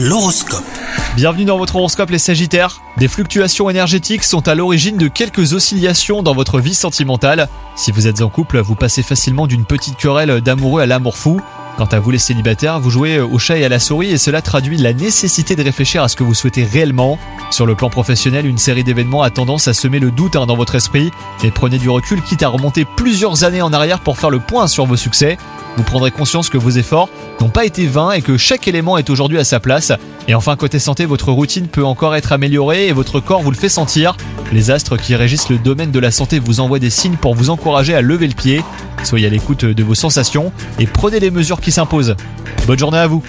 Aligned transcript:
L'horoscope. 0.00 0.62
Bienvenue 1.16 1.44
dans 1.44 1.58
votre 1.58 1.74
horoscope 1.74 2.10
les 2.10 2.20
Sagittaires. 2.20 2.82
Des 2.98 3.08
fluctuations 3.08 3.68
énergétiques 3.68 4.22
sont 4.22 4.46
à 4.46 4.54
l'origine 4.54 4.96
de 4.96 5.08
quelques 5.08 5.54
oscillations 5.54 6.22
dans 6.22 6.36
votre 6.36 6.60
vie 6.60 6.76
sentimentale. 6.76 7.48
Si 7.74 7.90
vous 7.90 8.06
êtes 8.06 8.22
en 8.22 8.28
couple, 8.28 8.60
vous 8.60 8.76
passez 8.76 9.02
facilement 9.02 9.48
d'une 9.48 9.64
petite 9.64 9.96
querelle 9.96 10.40
d'amoureux 10.40 10.82
à 10.82 10.86
l'amour 10.86 11.16
fou. 11.16 11.40
Quant 11.78 11.86
à 11.86 11.98
vous 11.98 12.12
les 12.12 12.18
célibataires, 12.18 12.78
vous 12.78 12.90
jouez 12.90 13.18
au 13.18 13.40
chat 13.40 13.58
et 13.58 13.64
à 13.64 13.68
la 13.68 13.80
souris 13.80 14.12
et 14.12 14.18
cela 14.18 14.40
traduit 14.40 14.76
la 14.76 14.92
nécessité 14.92 15.56
de 15.56 15.64
réfléchir 15.64 16.04
à 16.04 16.08
ce 16.08 16.14
que 16.14 16.22
vous 16.22 16.34
souhaitez 16.34 16.62
réellement. 16.62 17.18
Sur 17.50 17.66
le 17.66 17.74
plan 17.74 17.90
professionnel, 17.90 18.46
une 18.46 18.58
série 18.58 18.84
d'événements 18.84 19.22
a 19.22 19.30
tendance 19.30 19.66
à 19.66 19.74
semer 19.74 19.98
le 19.98 20.12
doute 20.12 20.36
hein, 20.36 20.46
dans 20.46 20.56
votre 20.56 20.76
esprit. 20.76 21.10
Et 21.42 21.50
prenez 21.50 21.78
du 21.78 21.88
recul 21.88 22.22
quitte 22.22 22.44
à 22.44 22.48
remonter 22.48 22.84
plusieurs 22.84 23.42
années 23.42 23.62
en 23.62 23.72
arrière 23.72 23.98
pour 23.98 24.16
faire 24.16 24.30
le 24.30 24.38
point 24.38 24.68
sur 24.68 24.86
vos 24.86 24.96
succès. 24.96 25.38
Vous 25.78 25.84
prendrez 25.84 26.10
conscience 26.10 26.48
que 26.48 26.58
vos 26.58 26.70
efforts 26.70 27.08
n'ont 27.40 27.50
pas 27.50 27.64
été 27.64 27.86
vains 27.86 28.10
et 28.10 28.20
que 28.20 28.36
chaque 28.36 28.66
élément 28.66 28.98
est 28.98 29.10
aujourd'hui 29.10 29.38
à 29.38 29.44
sa 29.44 29.60
place. 29.60 29.92
Et 30.26 30.34
enfin, 30.34 30.56
côté 30.56 30.80
santé, 30.80 31.04
votre 31.04 31.30
routine 31.30 31.68
peut 31.68 31.84
encore 31.84 32.16
être 32.16 32.32
améliorée 32.32 32.88
et 32.88 32.92
votre 32.92 33.20
corps 33.20 33.42
vous 33.42 33.52
le 33.52 33.56
fait 33.56 33.68
sentir. 33.68 34.16
Les 34.52 34.72
astres 34.72 34.96
qui 34.96 35.14
régissent 35.14 35.50
le 35.50 35.58
domaine 35.58 35.92
de 35.92 36.00
la 36.00 36.10
santé 36.10 36.40
vous 36.40 36.58
envoient 36.58 36.80
des 36.80 36.90
signes 36.90 37.14
pour 37.14 37.36
vous 37.36 37.48
encourager 37.48 37.94
à 37.94 38.00
lever 38.00 38.26
le 38.26 38.34
pied. 38.34 38.64
Soyez 39.04 39.28
à 39.28 39.30
l'écoute 39.30 39.64
de 39.64 39.84
vos 39.84 39.94
sensations 39.94 40.52
et 40.80 40.86
prenez 40.88 41.20
les 41.20 41.30
mesures 41.30 41.60
qui 41.60 41.70
s'imposent. 41.70 42.16
Bonne 42.66 42.80
journée 42.80 42.98
à 42.98 43.06
vous 43.06 43.22